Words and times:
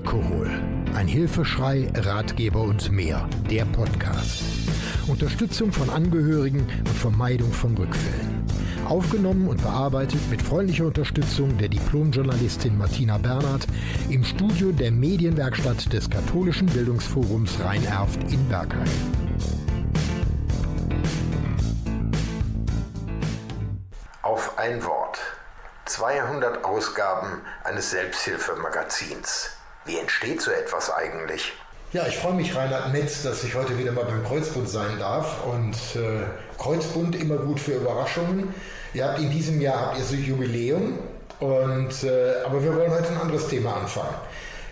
Alkohol. 0.00 0.48
Ein 0.94 1.06
Hilfeschrei, 1.06 1.92
Ratgeber 1.94 2.62
und 2.62 2.90
mehr. 2.90 3.28
Der 3.50 3.66
Podcast. 3.66 4.42
Unterstützung 5.08 5.72
von 5.72 5.90
Angehörigen 5.90 6.66
und 6.78 6.88
Vermeidung 6.88 7.52
von 7.52 7.76
Rückfällen. 7.76 8.46
Aufgenommen 8.86 9.46
und 9.46 9.62
bearbeitet 9.62 10.20
mit 10.30 10.40
freundlicher 10.40 10.86
Unterstützung 10.86 11.58
der 11.58 11.68
Diplomjournalistin 11.68 12.78
Martina 12.78 13.18
Bernhard 13.18 13.66
im 14.08 14.24
Studio 14.24 14.72
der 14.72 14.90
Medienwerkstatt 14.90 15.92
des 15.92 16.08
Katholischen 16.08 16.68
Bildungsforums 16.68 17.60
Rhein-Erft 17.62 18.22
in 18.32 18.48
Bergheim. 18.48 18.88
Auf 24.22 24.58
ein 24.58 24.82
Wort. 24.82 25.20
200 25.84 26.64
Ausgaben 26.64 27.42
eines 27.64 27.90
Selbsthilfemagazins. 27.90 29.59
Wie 29.84 29.98
entsteht 29.98 30.42
so 30.42 30.50
etwas 30.50 30.90
eigentlich? 30.90 31.52
Ja, 31.92 32.06
ich 32.06 32.16
freue 32.18 32.34
mich, 32.34 32.54
Reinhard 32.54 32.92
Metz, 32.92 33.22
dass 33.22 33.42
ich 33.42 33.54
heute 33.54 33.76
wieder 33.76 33.92
mal 33.92 34.04
beim 34.04 34.24
Kreuzbund 34.24 34.68
sein 34.68 34.98
darf. 34.98 35.44
Und 35.44 35.74
äh, 36.00 36.22
Kreuzbund 36.58 37.16
immer 37.16 37.36
gut 37.36 37.58
für 37.58 37.72
Überraschungen. 37.72 38.54
Ihr 38.94 39.06
habt 39.06 39.18
in 39.18 39.30
diesem 39.30 39.60
Jahr 39.60 39.86
habt 39.86 39.98
ihr 39.98 40.04
so 40.04 40.14
Jubiläum. 40.14 40.98
Und, 41.40 42.04
äh, 42.04 42.42
aber 42.44 42.62
wir 42.62 42.76
wollen 42.76 42.90
heute 42.90 43.08
ein 43.08 43.20
anderes 43.20 43.48
Thema 43.48 43.74
anfangen. 43.76 44.14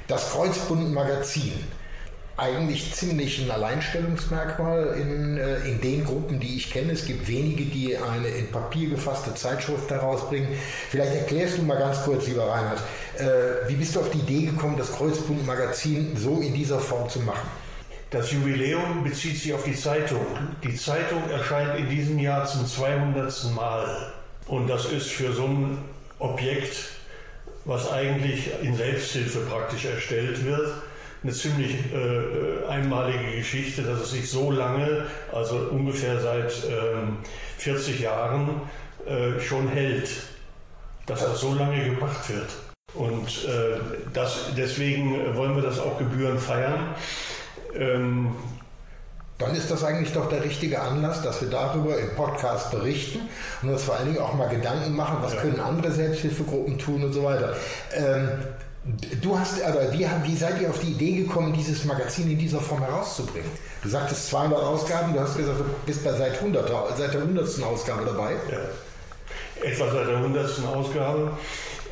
Das 0.07 0.31
Kreuzbund 0.31 0.93
Magazin 0.93 1.67
eigentlich 2.39 2.95
ziemlich 2.95 3.43
ein 3.43 3.51
Alleinstellungsmerkmal 3.51 4.97
in, 4.99 5.37
äh, 5.37 5.59
in 5.69 5.81
den 5.81 6.05
Gruppen, 6.05 6.39
die 6.39 6.57
ich 6.57 6.71
kenne. 6.71 6.93
Es 6.93 7.05
gibt 7.05 7.27
wenige, 7.27 7.65
die 7.65 7.97
eine 7.97 8.29
in 8.29 8.51
Papier 8.51 8.91
gefasste 8.91 9.35
Zeitschrift 9.35 9.91
herausbringen. 9.91 10.49
Vielleicht 10.89 11.15
erklärst 11.15 11.59
du 11.59 11.63
mal 11.63 11.77
ganz 11.77 12.03
kurz, 12.05 12.29
lieber 12.29 12.49
Reinhard, 12.49 12.81
äh, 13.19 13.69
wie 13.69 13.75
bist 13.75 13.97
du 13.97 14.01
auf 14.01 14.11
die 14.11 14.19
Idee 14.19 14.47
gekommen, 14.47 14.77
das 14.79 14.93
Kreuzbund 14.93 15.45
Magazin 15.47 16.17
so 16.17 16.41
in 16.41 16.55
dieser 16.55 16.79
Form 16.79 17.09
zu 17.09 17.19
machen? 17.21 17.49
Das 18.11 18.31
Jubiläum 18.31 19.03
bezieht 19.03 19.39
sich 19.39 19.53
auf 19.53 19.65
die 19.65 19.75
Zeitung. 19.75 20.25
Die 20.63 20.77
Zeitung 20.77 21.29
erscheint 21.31 21.79
in 21.79 21.91
diesem 21.91 22.19
Jahr 22.19 22.47
zum 22.47 22.67
200. 22.67 23.53
Mal. 23.55 24.13
Und 24.47 24.69
das 24.69 24.87
ist 24.87 25.09
für 25.09 25.33
so 25.33 25.45
ein 25.45 25.79
Objekt, 26.21 26.77
was 27.65 27.91
eigentlich 27.91 28.49
in 28.63 28.75
Selbsthilfe 28.77 29.41
praktisch 29.41 29.85
erstellt 29.85 30.43
wird, 30.45 30.73
eine 31.23 31.33
ziemlich 31.33 31.75
äh, 31.93 32.67
einmalige 32.69 33.37
Geschichte, 33.37 33.83
dass 33.83 34.01
es 34.01 34.11
sich 34.13 34.31
so 34.31 34.51
lange, 34.51 35.07
also 35.33 35.57
ungefähr 35.71 36.21
seit 36.21 36.53
ähm, 36.67 37.19
40 37.59 38.01
Jahren, 38.01 38.63
äh, 39.07 39.41
schon 39.41 39.69
hält, 39.69 40.09
dass 41.07 41.21
das 41.21 41.41
so 41.41 41.55
lange 41.55 41.85
gemacht 41.85 42.29
wird. 42.29 42.51
Und 42.95 43.45
äh, 43.47 43.79
das, 44.13 44.53
deswegen 44.57 45.37
wollen 45.37 45.57
wir 45.57 45.63
das 45.63 45.79
auch 45.79 45.99
gebührend 45.99 46.41
feiern. 46.41 46.95
Ähm, 47.75 48.35
dann 49.39 49.55
ist 49.55 49.71
das 49.71 49.85
eigentlich 49.85 50.13
doch 50.13 50.29
der 50.29 50.43
richtige 50.43 50.81
Anlass, 50.81 51.23
dass 51.23 51.41
wir 51.41 51.49
darüber 51.49 51.97
im 51.97 52.11
Podcast 52.17 52.73
berichten 52.73 53.21
und 53.63 53.71
uns 53.71 53.85
vor 53.85 53.97
allen 53.97 54.07
Dingen 54.07 54.19
auch 54.19 54.35
mal 54.35 54.49
Gedanken 54.49 54.97
machen, 54.97 55.19
was 55.21 55.35
ja. 55.35 55.41
können 55.41 55.61
andere 55.61 55.93
Selbsthilfegruppen 55.93 56.79
tun 56.79 57.05
und 57.05 57.13
so 57.13 57.23
weiter. 57.23 57.55
Ähm, 57.95 58.31
Du 59.21 59.39
hast, 59.39 59.63
aber 59.63 59.93
wie, 59.93 60.07
wie 60.25 60.37
seid 60.37 60.61
ihr 60.61 60.71
auf 60.71 60.79
die 60.79 60.93
Idee 60.93 61.23
gekommen, 61.23 61.53
dieses 61.53 61.85
Magazin 61.85 62.31
in 62.31 62.39
dieser 62.39 62.61
Form 62.61 62.81
herauszubringen? 62.81 63.51
Du 63.83 63.89
sagtest 63.89 64.29
200 64.29 64.63
Ausgaben, 64.63 65.13
du 65.13 65.21
hast 65.21 65.37
gesagt, 65.37 65.59
du 65.59 65.65
bist 65.85 66.03
bei 66.05 66.13
seit, 66.13 66.39
100, 66.39 66.71
seit 66.97 67.13
der 67.13 67.21
100. 67.21 67.63
Ausgabe 67.65 68.07
dabei. 68.07 68.33
Ja. 68.51 69.69
Etwa 69.69 69.91
seit 69.91 70.09
der 70.09 70.17
100. 70.17 70.65
Ausgabe. 70.75 71.33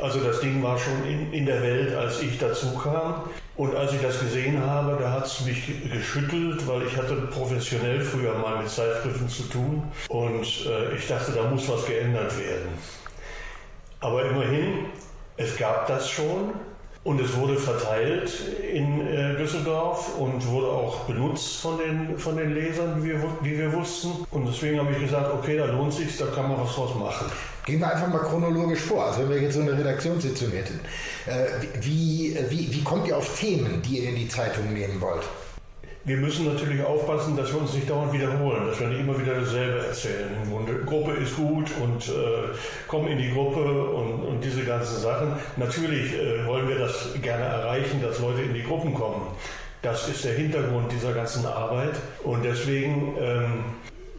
Also 0.01 0.21
das 0.21 0.41
Ding 0.41 0.63
war 0.63 0.79
schon 0.79 1.05
in, 1.07 1.33
in 1.33 1.47
der 1.47 1.63
Welt, 1.63 1.95
als 1.95 2.21
ich 2.21 2.39
dazu 2.39 2.75
kam. 2.75 3.25
Und 3.57 3.75
als 3.75 3.93
ich 3.93 4.03
das 4.03 4.21
gesehen 4.21 4.63
habe, 4.65 4.99
da 5.01 5.11
hat 5.13 5.27
es 5.27 5.41
mich 5.41 5.91
geschüttelt, 5.91 6.67
weil 6.67 6.83
ich 6.87 6.97
hatte 6.97 7.15
professionell 7.33 8.03
früher 8.03 8.35
mal 8.35 8.59
mit 8.59 8.69
Zeitschriften 8.69 9.29
zu 9.29 9.45
tun. 9.45 9.83
Und 10.09 10.45
äh, 10.67 10.95
ich 10.95 11.09
dachte, 11.09 11.33
da 11.33 11.45
muss 11.45 11.69
was 11.69 11.87
geändert 11.87 12.39
werden. 12.39 12.69
Aber 14.01 14.25
immerhin, 14.27 14.87
es 15.39 15.57
gab 15.57 15.87
das 15.87 16.11
schon. 16.11 16.53
Und 17.07 17.21
es 17.21 17.37
wurde 17.37 17.57
verteilt 17.57 18.33
in 18.73 19.07
äh, 19.07 19.37
Düsseldorf 19.37 20.19
und 20.19 20.45
wurde 20.49 20.67
auch 20.67 21.05
benutzt 21.05 21.59
von 21.59 21.79
den, 21.79 22.19
von 22.19 22.37
den 22.37 22.53
Lesern, 22.53 23.01
wie 23.01 23.11
wir, 23.11 23.23
wie 23.43 23.57
wir 23.57 23.73
wussten. 23.73 24.27
Und 24.33 24.47
deswegen 24.49 24.81
habe 24.81 24.91
ich 24.91 24.99
gesagt, 24.99 25.33
okay, 25.33 25.57
da 25.57 25.67
lohnt 25.67 25.93
sich, 25.93 26.19
da 26.19 26.27
kann 26.27 26.49
man 26.49 26.61
was 26.61 26.75
draus 26.75 26.97
machen. 26.97 27.31
Gehen 27.65 27.79
wir 27.79 27.93
einfach 27.93 28.09
mal 28.09 28.19
chronologisch 28.19 28.81
vor, 28.81 29.05
also 29.05 29.21
wenn 29.21 29.31
wir 29.31 29.41
jetzt 29.41 29.55
so 29.55 29.61
eine 29.61 29.79
Redaktionssitzung 29.79 30.51
hätten. 30.51 30.81
Äh, 31.27 31.47
wie, 31.81 32.37
wie, 32.49 32.75
wie 32.75 32.83
kommt 32.83 33.07
ihr 33.07 33.17
auf 33.17 33.39
Themen, 33.39 33.81
die 33.83 33.99
ihr 33.99 34.09
in 34.09 34.17
die 34.17 34.29
Zeitung 34.29 34.73
nehmen 34.73 35.01
wollt? 35.01 35.23
Wir 36.07 36.19
müssen 36.19 36.47
natürlich 36.47 36.81
aufpassen, 36.85 37.37
dass 37.37 37.53
wir 37.53 37.61
uns 37.61 37.75
nicht 37.75 37.91
dauernd 37.91 38.13
wiederholen, 38.13 38.69
dass 38.69 38.79
wir 38.79 38.87
nicht 38.87 39.01
immer 39.01 39.21
wieder 39.21 39.41
dasselbe 39.41 39.89
erzählen. 39.89 40.29
Im 40.41 40.87
Gruppe 40.87 41.11
ist 41.15 41.35
gut 41.35 41.69
und 41.83 42.07
äh, 42.07 42.55
komm 42.87 43.09
in 43.09 43.19
die 43.19 43.33
Gruppe 43.33 43.65
und, 43.65 44.23
und 44.23 44.45
diese 44.45 44.63
ganzen 44.63 45.01
Sachen. 45.01 45.33
Natürlich 45.57 46.15
äh, 46.15 46.47
wollen 46.47 46.69
wir 46.69 46.79
das 46.79 47.09
gerne 47.21 47.47
erreichen, 47.47 48.01
dass 48.01 48.21
Leute 48.21 48.43
in 48.43 48.55
die 48.55 48.63
Gruppen 48.63 48.95
kommen. 48.95 49.23
Das 49.83 50.09
ist 50.09 50.25
der 50.25 50.35
Hintergrund 50.35 50.93
dieser 50.93 51.13
ganzen 51.13 51.45
Arbeit 51.45 51.97
und 52.23 52.45
deswegen 52.45 53.17
ähm, 53.21 53.65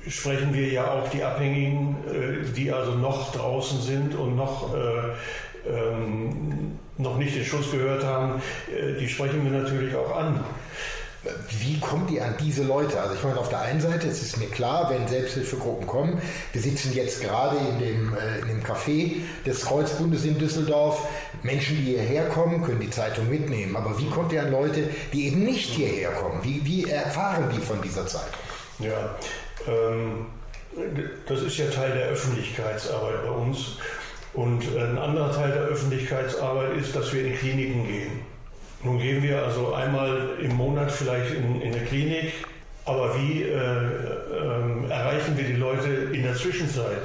sprechen 0.10 0.54
wir 0.54 0.68
ja 0.68 0.92
auch 0.92 1.10
die 1.10 1.24
Abhängigen, 1.24 1.96
äh, 2.06 2.54
die 2.54 2.70
also 2.70 2.96
noch 2.96 3.32
draußen 3.32 3.82
sind 3.82 4.14
und 4.14 4.36
noch 4.36 4.76
äh, 4.76 5.70
ähm, 5.70 6.80
noch 6.98 7.18
nicht 7.18 7.34
den 7.34 7.46
Schuss 7.46 7.72
gehört 7.72 8.04
haben, 8.04 8.42
äh, 8.76 9.00
die 9.00 9.08
sprechen 9.08 9.50
wir 9.50 9.58
natürlich 9.58 9.96
auch 9.96 10.18
an. 10.18 10.44
Wie 11.60 11.80
kommt 11.80 12.12
ihr 12.12 12.24
an 12.26 12.36
diese 12.40 12.64
Leute? 12.64 13.00
Also 13.00 13.16
ich 13.16 13.24
meine, 13.24 13.38
auf 13.40 13.50
der 13.50 13.62
einen 13.62 13.82
Seite, 13.82 14.08
es 14.08 14.22
ist 14.22 14.38
mir 14.38 14.48
klar, 14.48 14.90
wenn 14.90 15.08
Selbsthilfegruppen 15.08 15.88
kommen, 15.88 16.22
wir 16.54 16.62
sitzen 16.62 16.94
jetzt 16.94 17.22
gerade 17.22 17.58
in 17.58 17.80
dem, 17.80 18.14
äh, 18.16 18.40
in 18.40 18.48
dem 18.48 18.64
Café 18.64 19.16
des 19.46 19.66
Kreuzbundes 19.66 20.26
in 20.26 20.38
Düsseldorf, 20.38 21.08
Menschen, 21.44 21.78
die 21.78 21.94
hierher 21.94 22.30
kommen, 22.30 22.64
können 22.64 22.80
die 22.80 22.90
Zeitung 22.90 23.30
mitnehmen. 23.30 23.76
Aber 23.76 23.98
wie 24.00 24.10
kommt 24.10 24.32
ihr 24.34 24.42
an 24.42 24.52
Leute, 24.52 24.90
die 25.14 25.28
eben 25.28 25.44
nicht 25.44 25.70
hierher 25.70 26.12
kommen? 26.12 26.40
Wie, 26.44 26.66
wie 26.66 26.90
erfahren 26.90 27.50
die 27.56 27.62
von 27.62 27.82
dieser 27.82 28.06
Zeitung? 28.06 28.42
Ja, 28.80 29.16
ähm, 29.68 30.28
das 31.28 31.42
ist 31.42 31.58
ja 31.58 31.70
Teil 31.70 31.92
der 31.94 32.08
Öffentlichkeitsarbeit 32.10 33.24
bei 33.24 33.32
uns. 33.32 33.78
Und 34.34 34.64
ein 34.78 34.98
anderer 34.98 35.32
Teil 35.32 35.52
der 35.52 35.64
Öffentlichkeitsarbeit 35.64 36.78
ist, 36.78 36.96
dass 36.96 37.12
wir 37.14 37.26
in 37.26 37.36
Kliniken 37.36 37.88
gehen. 37.88 38.37
Nun 38.84 39.00
gehen 39.00 39.24
wir 39.24 39.44
also 39.44 39.74
einmal 39.74 40.30
im 40.42 40.56
Monat 40.56 40.92
vielleicht 40.92 41.34
in, 41.34 41.62
in 41.62 41.74
eine 41.74 41.84
Klinik, 41.86 42.34
aber 42.86 43.16
wie 43.18 43.44
äh, 43.44 43.56
äh, 43.56 44.90
erreichen 44.90 45.36
wir 45.36 45.44
die 45.44 45.56
Leute 45.56 45.90
in 46.14 46.24
der 46.24 46.36
Zwischenzeit? 46.36 47.02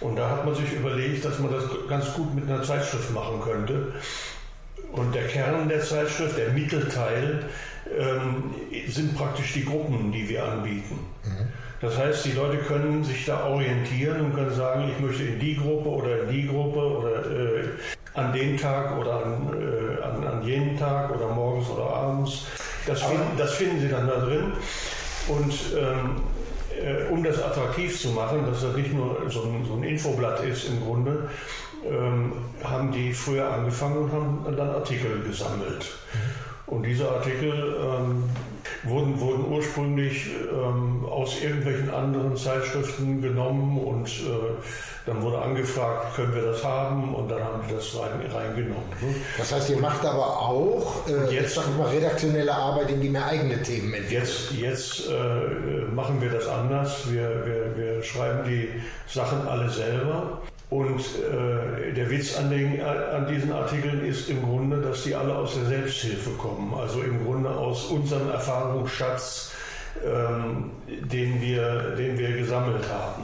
Und 0.00 0.16
da 0.16 0.30
hat 0.30 0.44
man 0.44 0.54
sich 0.54 0.72
überlegt, 0.72 1.24
dass 1.24 1.38
man 1.38 1.52
das 1.52 1.64
ganz 1.88 2.12
gut 2.14 2.34
mit 2.34 2.48
einer 2.48 2.62
Zeitschrift 2.62 3.12
machen 3.12 3.40
könnte. 3.40 3.92
Und 4.90 5.14
der 5.14 5.26
Kern 5.28 5.68
der 5.68 5.80
Zeitschrift, 5.80 6.36
der 6.36 6.50
Mittelteil, 6.50 7.44
ähm, 7.98 8.54
sind 8.88 9.16
praktisch 9.16 9.52
die 9.52 9.64
Gruppen, 9.64 10.12
die 10.12 10.28
wir 10.28 10.44
anbieten. 10.44 10.98
Mhm. 11.24 11.48
Das 11.80 11.98
heißt, 11.98 12.24
die 12.24 12.32
Leute 12.32 12.58
können 12.58 13.02
sich 13.02 13.24
da 13.24 13.46
orientieren 13.46 14.20
und 14.20 14.34
können 14.34 14.54
sagen, 14.54 14.88
ich 14.88 15.00
möchte 15.04 15.24
in 15.24 15.40
die 15.40 15.56
Gruppe 15.56 15.88
oder 15.88 16.22
in 16.22 16.28
die 16.28 16.46
Gruppe 16.46 16.78
oder 16.78 17.30
äh, 17.30 17.64
an 18.14 18.32
dem 18.32 18.56
Tag 18.56 18.96
oder 18.98 19.24
an, 19.24 19.50
äh, 19.52 19.91
an, 20.44 20.78
Tag 20.78 21.14
oder 21.14 21.28
morgens 21.28 21.68
oder 21.70 21.84
abends. 21.84 22.46
Das, 22.86 23.02
finden, 23.02 23.36
das 23.36 23.52
finden 23.52 23.80
Sie 23.80 23.88
dann 23.88 24.06
da 24.06 24.16
drin. 24.16 24.52
Und 25.28 25.54
ähm, 25.76 26.22
äh, 26.82 27.10
um 27.12 27.22
das 27.22 27.40
attraktiv 27.40 28.00
zu 28.00 28.08
machen, 28.08 28.44
dass 28.46 28.62
das 28.62 28.74
nicht 28.74 28.92
nur 28.92 29.16
so 29.28 29.42
ein, 29.42 29.64
so 29.66 29.74
ein 29.74 29.84
Infoblatt 29.84 30.42
ist 30.44 30.68
im 30.68 30.84
Grunde, 30.84 31.28
ähm, 31.88 32.32
haben 32.64 32.92
die 32.92 33.12
früher 33.12 33.48
angefangen 33.48 34.04
und 34.04 34.12
haben 34.12 34.56
dann 34.56 34.70
Artikel 34.70 35.22
gesammelt. 35.22 35.90
Mhm. 36.12 36.74
Und 36.74 36.82
diese 36.84 37.08
Artikel 37.08 37.76
ähm, 37.80 38.24
wurden, 38.84 39.20
wurden 39.20 39.52
ursprünglich 39.52 40.26
ähm, 40.52 41.04
aus 41.06 41.40
irgendwelchen 41.40 41.90
anderen 41.90 42.36
Zeitschriften 42.36 43.22
genommen 43.22 43.78
und 43.78 44.08
äh, 44.08 44.52
dann 45.06 45.22
wurde 45.22 45.38
angefragt, 45.38 46.14
können 46.14 46.34
wir 46.34 46.42
das 46.42 46.64
haben 46.64 47.14
und 47.14 47.28
dann 47.28 47.42
haben 47.42 47.62
die 47.68 47.74
das 47.74 47.96
rein, 47.98 48.20
reingenommen. 48.32 48.88
Ne? 49.00 49.14
Das 49.38 49.52
heißt, 49.52 49.70
ihr 49.70 49.78
macht 49.78 50.04
aber 50.04 50.40
auch 50.40 51.06
äh, 51.08 51.34
jetzt, 51.34 51.56
ich 51.56 51.76
mal, 51.76 51.88
redaktionelle 51.88 52.54
Arbeit, 52.54 52.90
indem 52.90 53.14
ihr 53.14 53.24
eigene 53.24 53.62
Themen 53.62 53.94
entwickelt. 53.94 54.22
Jetzt, 54.22 54.52
jetzt 54.52 55.08
äh, 55.08 55.92
machen 55.92 56.20
wir 56.20 56.30
das 56.30 56.46
anders. 56.46 57.10
Wir, 57.10 57.44
wir, 57.44 57.76
wir 57.76 58.02
schreiben 58.02 58.48
die 58.48 58.68
Sachen 59.06 59.46
alle 59.46 59.68
selber 59.70 60.40
und 60.72 61.00
äh, 61.00 61.92
der 61.92 62.10
Witz 62.10 62.38
an, 62.38 62.48
den, 62.48 62.80
an, 62.80 63.26
diesen 63.26 63.52
Artikeln 63.52 64.02
ist 64.06 64.30
im 64.30 64.42
Grunde, 64.42 64.80
dass 64.80 65.04
die 65.04 65.14
alle 65.14 65.34
aus 65.34 65.54
der 65.54 65.66
Selbsthilfe 65.66 66.30
kommen. 66.30 66.72
Also 66.74 67.02
im 67.02 67.22
Grunde 67.24 67.50
aus 67.50 67.86
unserem 67.86 68.30
Erfahrungsschatz 68.30 69.52
ähm, 70.04 70.70
den, 70.88 71.40
wir, 71.40 71.94
den 71.96 72.18
wir 72.18 72.32
gesammelt 72.32 72.84
haben. 72.88 73.22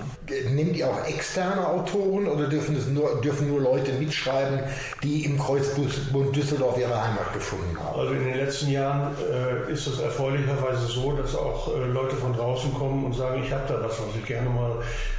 Nehmt 0.55 0.77
ihr 0.77 0.87
auch 0.87 1.07
externe 1.09 1.67
Autoren 1.67 2.29
oder 2.29 2.47
dürfen, 2.47 2.77
es 2.77 2.87
nur, 2.87 3.21
dürfen 3.23 3.49
nur 3.49 3.61
Leute 3.61 3.93
mitschreiben, 3.93 4.61
die 5.03 5.25
im 5.25 5.39
Kreuzbund 5.39 6.37
Düsseldorf 6.37 6.79
ihre 6.79 7.03
Heimat 7.03 7.33
gefunden 7.33 7.77
haben? 7.83 7.99
Also 7.99 8.13
in 8.13 8.25
den 8.25 8.37
letzten 8.37 8.71
Jahren 8.71 9.15
äh, 9.33 9.73
ist 9.73 9.87
es 9.87 9.99
erfreulicherweise 9.99 10.87
so, 10.87 11.13
dass 11.13 11.35
auch 11.35 11.75
äh, 11.75 11.87
Leute 11.87 12.17
von 12.17 12.35
draußen 12.35 12.73
kommen 12.75 13.07
und 13.07 13.15
sagen, 13.15 13.43
ich 13.43 13.51
habe 13.51 13.65
da 13.67 13.83
was, 13.83 13.93
was 13.93 14.17
ich 14.19 14.27
gerne 14.27 14.51
mal 14.51 14.73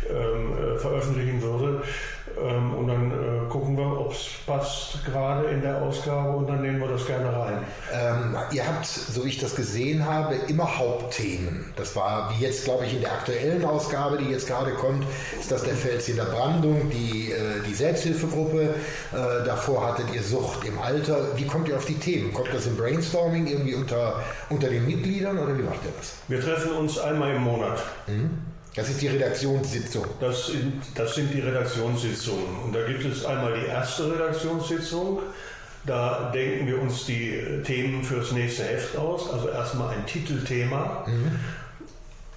ähm, 0.10 0.54
äh, 0.54 0.78
veröffentlichen 0.78 1.42
würde. 1.42 1.82
Ähm, 2.42 2.74
und 2.74 2.88
dann 2.88 3.12
äh, 3.12 3.50
gucken 3.50 3.78
wir, 3.78 4.00
ob 4.00 4.12
es 4.12 4.28
passt 4.46 5.04
gerade 5.06 5.48
in 5.50 5.62
der 5.62 5.82
Ausgabe 5.82 6.30
und 6.38 6.48
dann 6.48 6.62
nehmen 6.62 6.80
wir 6.80 6.88
das 6.88 7.06
gerne 7.06 7.32
rein. 7.36 7.64
Ähm, 7.94 8.38
ihr 8.52 8.66
habt, 8.66 8.86
so 8.86 9.26
wie 9.26 9.30
ich 9.30 9.40
das 9.40 9.56
gesehen 9.56 10.06
habe, 10.06 10.36
immer 10.48 10.78
Hauptthemen. 10.78 11.74
Das 11.76 11.96
war 11.96 12.34
wie 12.34 12.44
jetzt, 12.44 12.64
glaube 12.64 12.86
ich, 12.86 12.94
in 12.94 13.02
der 13.02 13.12
aktuellen 13.12 13.66
Ausgabe, 13.66 14.18
die 14.18 14.30
jetzt 14.30 14.48
gerade 14.48 14.72
kommt, 14.72 15.06
ist 15.40 15.52
das 15.52 15.64
der 15.64 15.76
Fels 15.76 16.08
in 16.08 16.16
der 16.16 16.26
Brandung, 16.26 16.90
die, 16.90 17.32
äh, 17.32 17.62
die 17.68 17.74
Selbsthilfegruppe. 17.74 18.62
Äh, 18.62 19.46
davor 19.46 19.88
hattet 19.88 20.14
ihr 20.14 20.24
Sucht 20.24 20.66
im 20.66 20.80
Alter. 20.80 21.36
Wie 21.36 21.46
kommt 21.46 21.68
ihr 21.68 21.76
auf 21.76 21.86
die 21.86 21.98
Themen? 21.98 22.34
Kommt 22.34 22.54
das 22.54 22.68
im 22.68 22.78
Brainstorming 22.78 23.48
irgendwie 23.48 23.76
unter, 23.76 24.24
unter 24.50 24.70
den 24.70 24.86
Mitgliedern 24.86 25.38
oder 25.38 25.58
wie 25.58 25.64
macht 25.64 25.84
ihr 25.86 25.92
das? 25.98 26.14
Wir 26.28 26.40
treffen 26.40 26.72
uns 26.72 26.98
einmal 26.98 27.36
im 27.36 27.44
Monat. 27.44 27.84
Mhm. 28.08 28.59
Das 28.76 28.90
ist 28.90 29.02
die 29.02 29.08
Redaktionssitzung. 29.08 30.06
Das 30.20 30.48
sind, 30.48 30.82
das 30.96 31.16
sind 31.16 31.34
die 31.34 31.40
Redaktionssitzungen. 31.40 32.64
Und 32.66 32.76
da 32.76 32.86
gibt 32.86 33.04
es 33.04 33.26
einmal 33.26 33.54
die 33.60 33.66
erste 33.66 34.12
Redaktionssitzung. 34.14 35.20
Da 35.86 36.32
denken 36.34 36.68
wir 36.68 36.82
uns 36.82 37.06
die 37.06 37.62
Themen 37.66 38.04
fürs 38.04 38.32
nächste 38.32 38.64
Heft 38.64 38.96
aus. 38.98 39.32
Also 39.32 39.50
erstmal 39.50 39.96
ein 39.96 40.06
Titelthema. 40.06 41.06
Mhm. 41.08 41.32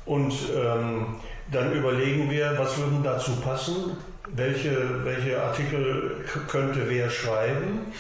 Und 0.05 0.35
ähm, 0.55 1.07
dann 1.51 1.73
überlegen 1.73 2.31
wir, 2.31 2.55
was 2.57 2.79
würden 2.79 3.03
dazu 3.03 3.33
passen, 3.37 3.97
welche, 4.35 5.05
welche 5.05 5.43
Artikel 5.43 6.25
könnte 6.49 6.89
wer 6.89 7.11
schreiben. 7.11 7.93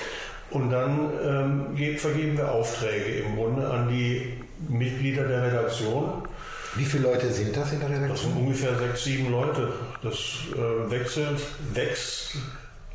Und 0.50 0.70
dann 0.70 1.10
ähm, 1.76 1.98
vergeben 1.98 2.36
wir 2.36 2.50
Aufträge 2.50 3.20
im 3.20 3.36
Grunde 3.36 3.68
an 3.68 3.88
die 3.88 4.34
Mitglieder 4.68 5.24
der 5.24 5.44
Redaktion. 5.44 6.22
Wie 6.74 6.84
viele 6.84 7.04
Leute 7.04 7.30
sind 7.30 7.54
das 7.56 7.72
in 7.72 7.80
der 7.80 7.90
Redaktion? 7.90 8.10
Das 8.10 8.20
sind 8.22 8.36
ungefähr 8.36 8.78
sechs, 8.78 9.04
sieben 9.04 9.30
Leute. 9.30 9.72
Das 10.02 10.14
äh, 10.14 10.90
wechselt, 10.90 11.40
wächst 11.74 12.36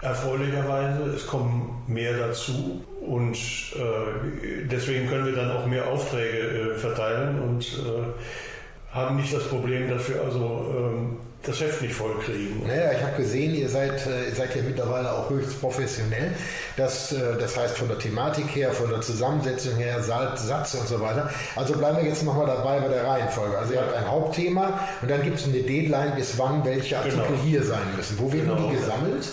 erfreulicherweise. 0.02 1.04
Es 1.12 1.28
kommen 1.28 1.84
mehr 1.88 2.18
dazu 2.18 2.84
und 3.02 3.36
äh, 3.36 4.66
deswegen 4.66 5.08
können 5.08 5.26
wir 5.26 5.36
dann 5.36 5.52
auch 5.52 5.66
mehr 5.68 5.88
Aufträge 5.88 6.38
äh, 6.38 6.76
verteilen 6.76 7.40
und 7.40 7.64
äh, 7.64 8.94
haben 8.96 9.18
nicht 9.18 9.34
das 9.34 9.44
Problem, 9.44 9.90
dass 9.90 10.10
wir 10.10 10.22
also 10.22 10.74
ähm, 10.76 11.18
das 11.48 11.62
Heft 11.62 11.82
nicht 11.82 11.94
voll 11.94 12.16
kriegen. 12.20 12.64
Naja, 12.68 12.92
ich 12.94 13.02
habe 13.02 13.18
gesehen, 13.18 13.56
ihr 13.56 13.70
seid, 13.70 14.06
äh, 14.06 14.32
seid 14.36 14.56
ja 14.56 14.62
mittlerweile 14.62 15.12
auch 15.12 15.30
höchst 15.30 15.60
professionell. 15.62 16.32
Das, 16.76 17.12
äh, 17.14 17.38
das 17.40 17.58
heißt 17.58 17.78
von 17.78 17.88
der 17.88 17.98
Thematik 17.98 18.54
her, 18.56 18.72
von 18.72 18.90
der 18.90 19.02
Zusammensetzung 19.02 19.76
her, 19.76 20.02
Satz 20.02 20.74
und 20.74 20.88
so 20.88 21.00
weiter. 21.00 21.30
Also 21.56 21.78
bleiben 21.78 21.98
wir 21.98 22.06
jetzt 22.06 22.24
nochmal 22.24 22.48
dabei 22.48 22.80
bei 22.80 22.90
der 22.90 23.06
Reihenfolge. 23.06 23.58
Also 23.58 23.74
ihr 23.74 23.82
habt 23.82 23.96
ein 23.96 24.10
Hauptthema 24.10 24.80
und 25.02 25.10
dann 25.10 25.22
gibt 25.24 25.40
es 25.40 25.46
eine 25.46 25.62
Deadline, 25.62 26.14
bis 26.16 26.38
wann 26.38 26.66
welche 26.66 26.98
Artikel 26.98 27.22
genau. 27.22 27.44
hier 27.44 27.64
sein 27.64 27.96
müssen. 27.96 28.20
Wo 28.20 28.32
werden 28.32 28.48
genau. 28.48 28.70
die 28.70 28.76
gesammelt? 28.76 29.28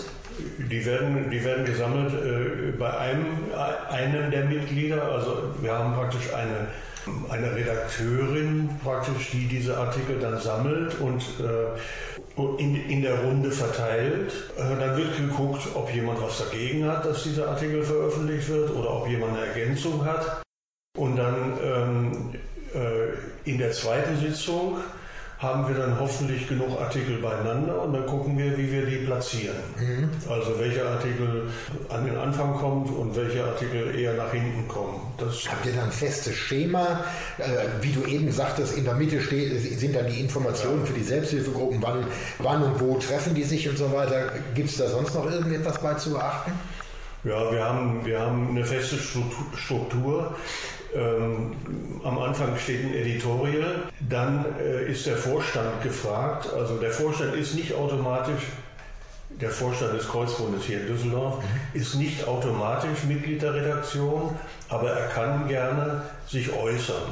Die 0.69 0.85
werden, 0.85 1.29
die 1.29 1.43
werden 1.43 1.65
gesammelt 1.65 2.13
äh, 2.13 2.71
bei 2.77 2.97
einem, 2.97 3.25
einem 3.89 4.31
der 4.31 4.45
Mitglieder. 4.45 5.03
Also 5.03 5.53
wir 5.61 5.71
haben 5.71 5.93
praktisch 5.93 6.33
eine 6.33 6.67
eine 7.29 7.55
Redakteurin 7.55 8.69
praktisch, 8.83 9.31
die 9.31 9.47
diese 9.47 9.77
Artikel 9.77 10.19
dann 10.19 10.39
sammelt 10.39 10.99
und 10.99 11.21
äh, 11.39 12.61
in, 12.61 12.89
in 12.89 13.01
der 13.01 13.19
Runde 13.19 13.51
verteilt. 13.51 14.33
Äh, 14.57 14.79
dann 14.79 14.97
wird 14.97 15.17
geguckt, 15.17 15.67
ob 15.75 15.93
jemand 15.93 16.21
was 16.21 16.39
dagegen 16.39 16.85
hat, 16.85 17.05
dass 17.05 17.23
dieser 17.23 17.49
Artikel 17.49 17.83
veröffentlicht 17.83 18.49
wird 18.49 18.71
oder 18.71 18.91
ob 18.91 19.07
jemand 19.07 19.37
eine 19.37 19.47
Ergänzung 19.47 20.03
hat. 20.05 20.41
Und 20.97 21.17
dann 21.17 21.57
ähm, 21.63 22.33
äh, 22.73 23.49
in 23.49 23.57
der 23.57 23.71
zweiten 23.71 24.17
Sitzung 24.17 24.77
haben 25.39 25.67
wir 25.67 25.75
dann 25.75 25.99
hoffentlich 25.99 26.47
genug 26.47 26.79
Artikel 26.79 27.17
beieinander 27.17 27.81
und 27.81 27.93
dann 27.93 28.05
gucken 28.05 28.37
wir, 28.37 28.57
wie 28.57 28.71
wir 28.71 28.85
die 28.85 28.97
platzieren. 29.05 29.57
Mhm. 29.77 30.09
Also 30.29 30.57
welcher 30.59 30.89
Artikel 30.89 31.49
an 31.89 32.05
den 32.05 32.17
Anfang 32.17 32.53
kommt 32.53 32.89
und 32.89 33.15
welche 33.15 33.43
Artikel 33.43 33.93
eher 33.95 34.13
nach 34.13 34.31
hinten 34.31 34.67
kommen. 34.67 35.01
Das 35.17 35.49
Habt 35.49 35.65
ihr 35.65 35.73
dann 35.73 35.85
ein 35.85 35.91
festes 35.91 36.35
Schema? 36.35 37.03
Äh, 37.37 37.43
wie 37.81 37.91
du 37.91 38.05
eben 38.05 38.31
sagtest, 38.31 38.77
in 38.77 38.85
der 38.85 38.95
Mitte 38.95 39.21
steht, 39.21 39.59
sind 39.77 39.95
dann 39.95 40.07
die 40.07 40.21
Informationen 40.21 40.81
ja. 40.81 40.85
für 40.85 40.93
die 40.93 41.03
Selbsthilfegruppen, 41.03 41.81
wann, 41.81 42.05
wann 42.39 42.63
und 42.63 42.79
wo 42.79 42.97
treffen 42.97 43.35
die 43.35 43.43
sich 43.43 43.67
und 43.67 43.77
so 43.77 43.91
weiter. 43.91 44.31
Gibt 44.53 44.69
es 44.69 44.77
da 44.77 44.87
sonst 44.87 45.13
noch 45.15 45.29
irgendetwas 45.29 45.81
bei 45.81 45.95
zu 45.95 46.11
beachten? 46.11 46.53
Ja, 47.25 47.51
wir 47.51 47.63
haben, 47.65 48.05
wir 48.05 48.19
haben 48.19 48.49
eine 48.51 48.63
feste 48.63 48.97
Struktur. 48.97 50.35
Ähm, 50.95 51.55
am 52.03 52.17
Anfang 52.19 52.57
steht 52.57 52.85
ein 52.85 52.93
Editorial, 52.93 53.83
dann 54.07 54.45
äh, 54.59 54.89
ist 54.89 55.05
der 55.05 55.17
Vorstand 55.17 55.83
gefragt. 55.83 56.47
Also 56.53 56.77
der 56.77 56.91
Vorstand 56.91 57.35
ist 57.35 57.55
nicht 57.55 57.73
automatisch, 57.73 58.43
der 59.29 59.49
Vorstand 59.49 59.93
des 59.93 60.07
Kreuzbundes 60.07 60.63
hier 60.63 60.79
in 60.81 60.87
Düsseldorf 60.87 61.39
mhm. 61.39 61.79
ist 61.79 61.95
nicht 61.95 62.25
automatisch 62.25 63.03
Mitglied 63.07 63.41
der 63.41 63.53
Redaktion, 63.53 64.35
aber 64.69 64.91
er 64.91 65.07
kann 65.09 65.47
gerne 65.49 66.03
sich 66.27 66.53
äußern. 66.53 67.11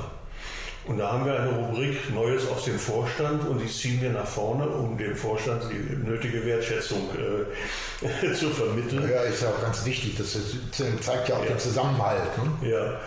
Und 0.86 0.98
da 0.98 1.14
haben 1.14 1.26
wir 1.26 1.40
eine 1.40 1.50
Rubrik 1.50 2.14
Neues 2.14 2.48
aus 2.50 2.66
dem 2.66 2.78
Vorstand 2.78 3.48
und 3.48 3.60
die 3.60 3.68
ziehen 3.68 4.02
wir 4.02 4.12
nach 4.12 4.28
vorne, 4.28 4.68
um 4.68 4.98
dem 4.98 5.16
Vorstand 5.16 5.64
die 5.72 5.96
nötige 5.96 6.46
Wertschätzung 6.46 7.10
äh, 7.12 8.34
zu 8.34 8.50
vermitteln. 8.50 9.10
Ja, 9.10 9.22
ist 9.22 9.42
ja 9.42 9.50
auch 9.50 9.62
ganz 9.62 9.86
wichtig. 9.86 10.18
Das 10.18 10.38
zeigt 10.72 11.30
ja 11.30 11.36
auch 11.36 11.44
ja. 11.44 11.52
den 11.52 11.60
Zusammenhalt. 11.60 12.30
Ne? 12.62 12.70
Ja. 12.70 13.00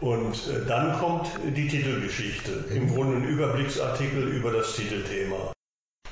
Und 0.00 0.34
äh, 0.34 0.66
dann 0.66 0.98
kommt 0.98 1.28
die 1.44 1.68
Titelgeschichte, 1.68 2.64
im 2.74 2.92
Grunde 2.92 3.16
ein 3.16 3.24
Überblicksartikel 3.24 4.28
über 4.28 4.52
das 4.52 4.76
Titelthema. 4.76 5.52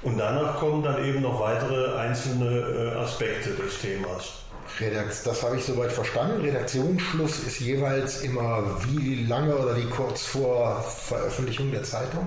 Und 0.02 0.18
danach 0.18 0.58
kommen 0.58 0.82
dann 0.82 1.04
eben 1.04 1.22
noch 1.22 1.40
weitere 1.40 1.96
einzelne 1.98 2.92
äh, 2.94 2.98
Aspekte 2.98 3.50
des 3.50 3.80
Themas. 3.80 4.44
Das 5.24 5.42
habe 5.42 5.56
ich 5.56 5.64
soweit 5.64 5.92
verstanden. 5.92 6.40
Redaktionsschluss 6.40 7.40
ist 7.40 7.60
jeweils 7.60 8.22
immer 8.22 8.64
wie 8.88 9.24
lange 9.24 9.56
oder 9.56 9.76
wie 9.76 9.84
kurz 9.84 10.24
vor 10.24 10.82
Veröffentlichung 10.82 11.70
der 11.70 11.84
Zeitung? 11.84 12.26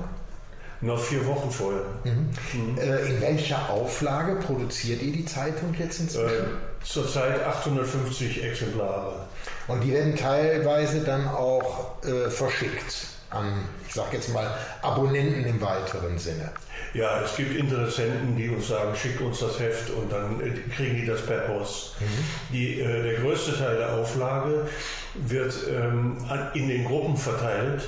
Noch 0.82 1.00
vier 1.00 1.26
Wochen 1.26 1.50
vorher. 1.50 1.86
Mhm. 2.04 2.30
Mhm. 2.54 2.78
Äh, 2.78 3.08
in 3.08 3.22
welcher 3.22 3.70
Auflage 3.70 4.36
produziert 4.36 5.02
ihr 5.02 5.12
die 5.12 5.26
Zeitung 5.26 5.74
jetzt 5.78 6.00
inzwischen? 6.00 6.46
Zurzeit 6.88 7.44
850 7.44 8.44
Exemplare. 8.44 9.26
Und 9.68 9.84
die 9.84 9.92
werden 9.92 10.16
teilweise 10.16 11.02
dann 11.02 11.28
auch 11.28 12.02
äh, 12.04 12.30
verschickt 12.30 13.08
an, 13.30 13.66
ich 13.86 13.94
sage 13.94 14.16
jetzt 14.18 14.34
mal, 14.34 14.50
Abonnenten 14.82 15.44
im 15.44 15.60
weiteren 15.60 16.18
Sinne. 16.18 16.50
Ja, 16.94 17.22
es 17.22 17.36
gibt 17.36 17.56
Interessenten, 17.56 18.38
die 18.38 18.48
uns 18.50 18.70
sagen, 18.70 18.96
schickt 18.96 19.20
uns 19.20 19.40
das 19.40 19.60
Heft 19.60 19.90
und 19.90 20.12
dann 20.12 20.40
äh, 20.40 20.52
kriegen 20.74 20.96
die 20.96 21.06
das 21.06 21.26
per 21.26 21.40
Post. 21.40 21.96
Mhm. 22.00 22.54
Die, 22.54 22.80
äh, 22.80 23.04
der 23.04 23.16
größte 23.16 23.58
Teil 23.58 23.78
der 23.78 23.94
Auflage 23.94 24.68
wird 25.16 25.54
ähm, 25.70 26.18
in 26.54 26.70
den 26.70 26.86
Gruppen 26.86 27.18
verteilt. 27.18 27.84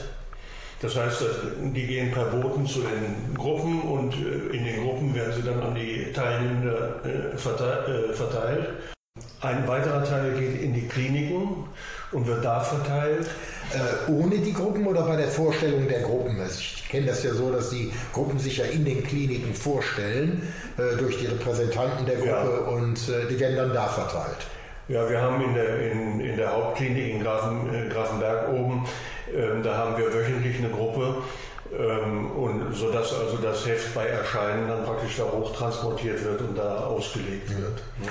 Das 0.81 0.95
heißt, 0.95 1.23
die 1.61 1.87
gehen 1.87 2.11
per 2.11 2.25
Boten 2.25 2.65
zu 2.65 2.81
den 2.81 3.33
Gruppen 3.35 3.81
und 3.81 4.13
äh, 4.13 4.55
in 4.55 4.65
den 4.65 4.83
Gruppen 4.83 5.13
werden 5.15 5.33
sie 5.33 5.43
dann 5.43 5.61
an 5.61 5.75
die 5.75 6.11
Teilnehmer 6.13 7.05
äh, 7.05 7.37
verteilt. 7.37 8.69
Ein 9.41 9.67
weiterer 9.67 10.03
Teil 10.03 10.33
geht 10.33 10.61
in 10.61 10.73
die 10.73 10.87
Kliniken 10.87 11.65
und 12.11 12.27
wird 12.27 12.43
da 12.43 12.59
verteilt. 12.59 13.27
Äh, 13.73 14.11
ohne 14.11 14.39
die 14.39 14.51
Gruppen 14.51 14.85
oder 14.85 15.03
bei 15.03 15.15
der 15.15 15.29
Vorstellung 15.29 15.87
der 15.87 16.01
Gruppen? 16.01 16.39
Also 16.41 16.59
ich 16.59 16.89
kenne 16.89 17.05
das 17.05 17.23
ja 17.23 17.33
so, 17.33 17.51
dass 17.51 17.69
die 17.69 17.93
Gruppen 18.11 18.37
sich 18.39 18.57
ja 18.57 18.65
in 18.65 18.83
den 18.83 19.03
Kliniken 19.03 19.53
vorstellen 19.53 20.51
äh, 20.77 20.97
durch 20.97 21.19
die 21.19 21.27
Repräsentanten 21.27 22.05
der 22.05 22.15
Gruppe 22.15 22.63
ja. 22.65 22.71
und 22.71 22.97
äh, 23.09 23.27
die 23.29 23.39
werden 23.39 23.55
dann 23.55 23.73
da 23.73 23.87
verteilt. 23.87 24.47
Ja, 24.89 25.07
wir 25.07 25.21
haben 25.21 25.41
in 25.43 25.53
der, 25.53 25.91
in, 25.91 26.19
in 26.19 26.35
der 26.35 26.51
Hauptklinik 26.51 27.13
in 27.13 27.23
Grafen, 27.23 27.73
äh, 27.73 27.87
Grafenberg 27.89 28.49
oben, 28.49 28.87
ähm, 29.33 29.61
da 29.63 29.77
haben 29.77 29.97
wir 29.97 30.11
wöchentlich 30.11 30.57
eine 30.57 30.69
Gruppe, 30.69 31.17
ähm, 31.77 32.31
und 32.31 32.73
sodass 32.73 33.13
also 33.13 33.37
das 33.37 33.67
Heft 33.67 33.93
bei 33.93 34.07
Erscheinen 34.07 34.67
dann 34.67 34.83
praktisch 34.83 35.17
da 35.17 35.23
hoch 35.25 35.55
transportiert 35.55 36.23
wird 36.23 36.41
und 36.41 36.57
da 36.57 36.85
ausgelegt 36.85 37.49
wird. 37.49 37.83
Mhm. 37.99 38.09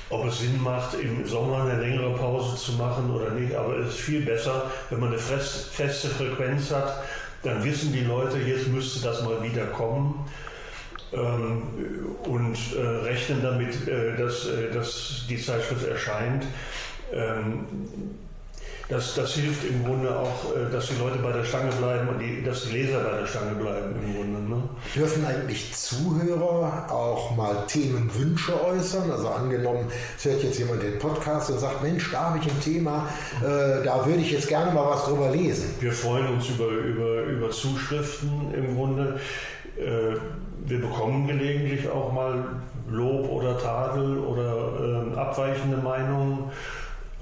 ob 0.09 0.25
es 0.25 0.39
Sinn 0.39 0.61
macht, 0.63 0.95
im 0.95 1.27
Sommer 1.27 1.65
eine 1.65 1.79
längere 1.79 2.15
Pause 2.15 2.57
zu 2.57 2.71
machen 2.73 3.11
oder 3.11 3.29
nicht. 3.31 3.53
Aber 3.53 3.77
es 3.77 3.89
ist 3.89 3.99
viel 3.99 4.25
besser, 4.25 4.71
wenn 4.89 4.99
man 4.99 5.09
eine 5.09 5.19
feste 5.19 6.07
Frequenz 6.07 6.71
hat. 6.71 7.03
Dann 7.43 7.63
wissen 7.63 7.93
die 7.93 8.03
Leute, 8.03 8.39
jetzt 8.39 8.67
müsste 8.67 9.07
das 9.07 9.21
mal 9.21 9.43
wieder 9.43 9.67
kommen. 9.67 10.25
Ähm, 11.13 11.61
und 12.23 12.57
äh, 12.75 12.81
rechnen 12.81 13.43
damit, 13.43 13.87
äh, 13.87 14.17
dass, 14.17 14.47
äh, 14.47 14.71
dass 14.73 15.25
die 15.29 15.37
Zeitschrift 15.37 15.87
erscheint. 15.87 16.45
Ähm, 17.13 17.67
das, 18.87 19.15
das 19.15 19.33
hilft 19.33 19.63
im 19.63 19.83
Grunde 19.83 20.15
auch, 20.15 20.55
äh, 20.55 20.71
dass 20.71 20.87
die 20.87 20.95
Leute 20.99 21.17
bei 21.19 21.31
der 21.31 21.43
Stange 21.43 21.71
bleiben 21.71 22.07
und 22.09 22.19
die, 22.19 22.43
dass 22.43 22.65
die 22.65 22.73
Leser 22.73 22.99
bei 22.99 23.19
der 23.19 23.25
Stange 23.25 23.55
bleiben 23.55 23.95
im 24.03 24.15
Grunde. 24.15 24.39
Ne? 24.41 24.63
Dürfen 24.95 25.25
eigentlich 25.25 25.73
Zuhörer 25.73 26.87
auch 26.91 27.35
mal 27.35 27.65
Themenwünsche 27.67 28.63
äußern? 28.63 29.09
Also 29.09 29.29
angenommen, 29.29 29.87
es 30.17 30.25
hört 30.25 30.43
jetzt 30.43 30.59
jemand 30.59 30.83
den 30.83 30.99
Podcast 30.99 31.49
und 31.49 31.59
sagt, 31.59 31.81
Mensch, 31.81 32.11
da 32.11 32.29
habe 32.29 32.39
ich 32.39 32.45
ein 32.45 32.61
Thema, 32.61 33.07
äh, 33.41 33.83
da 33.83 34.05
würde 34.05 34.21
ich 34.21 34.31
jetzt 34.31 34.47
gerne 34.47 34.71
mal 34.71 34.87
was 34.87 35.05
drüber 35.05 35.31
lesen. 35.31 35.73
Wir 35.79 35.91
freuen 35.91 36.27
uns 36.27 36.49
über, 36.49 36.67
über, 36.67 37.23
über 37.23 37.49
Zuschriften 37.49 38.53
im 38.53 38.75
Grunde. 38.75 39.19
Äh, 39.77 40.15
wir 40.67 40.81
bekommen 40.81 41.27
gelegentlich 41.27 41.89
auch 41.89 42.11
mal 42.11 42.43
Lob 42.89 43.29
oder 43.29 43.57
Tadel 43.57 44.19
oder 44.19 45.13
äh, 45.13 45.17
abweichende 45.17 45.77
Meinungen. 45.77 46.51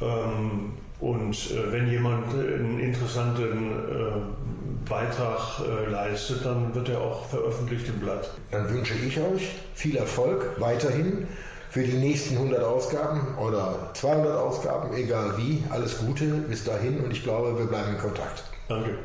Ähm, 0.03 0.74
und 1.00 1.51
äh, 1.51 1.72
wenn 1.72 1.89
jemand 1.89 2.33
einen 2.33 2.79
interessanten 2.79 3.72
äh, 3.72 4.89
Beitrag 4.89 5.60
äh, 5.60 5.89
leistet, 5.89 6.45
dann 6.45 6.75
wird 6.75 6.89
er 6.89 7.01
auch 7.01 7.25
veröffentlicht 7.25 7.88
im 7.88 8.00
Blatt. 8.00 8.29
Dann 8.51 8.69
wünsche 8.69 8.93
ich 8.95 9.19
euch 9.19 9.55
viel 9.74 9.95
Erfolg 9.98 10.60
weiterhin 10.60 11.27
für 11.69 11.83
die 11.83 11.98
nächsten 11.98 12.38
100 12.38 12.63
Ausgaben 12.63 13.36
oder 13.38 13.89
200 13.93 14.38
Ausgaben, 14.38 14.95
egal 14.95 15.38
wie. 15.38 15.63
Alles 15.69 15.98
Gute 15.98 16.25
bis 16.25 16.63
dahin 16.63 17.00
und 17.00 17.12
ich 17.12 17.24
glaube, 17.24 17.57
wir 17.57 17.65
bleiben 17.65 17.95
in 17.95 17.98
Kontakt. 17.98 18.43
Danke. 18.69 19.00